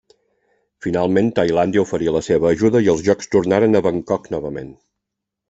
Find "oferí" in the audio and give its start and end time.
1.83-2.09